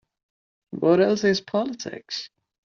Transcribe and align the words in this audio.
What 0.71 0.99
else 0.99 1.23
is 1.25 1.41
politics? 1.41 2.31